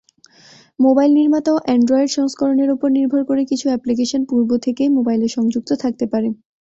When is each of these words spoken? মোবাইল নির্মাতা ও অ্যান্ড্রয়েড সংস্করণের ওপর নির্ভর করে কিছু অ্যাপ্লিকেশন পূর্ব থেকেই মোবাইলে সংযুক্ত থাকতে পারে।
মোবাইল 0.79 1.11
নির্মাতা 1.19 1.49
ও 1.53 1.63
অ্যান্ড্রয়েড 1.65 2.09
সংস্করণের 2.17 2.69
ওপর 2.75 2.89
নির্ভর 2.97 3.21
করে 3.29 3.41
কিছু 3.51 3.65
অ্যাপ্লিকেশন 3.69 4.21
পূর্ব 4.29 4.49
থেকেই 4.65 4.89
মোবাইলে 4.97 5.27
সংযুক্ত 5.35 5.69
থাকতে 5.83 6.05
পারে। 6.11 6.27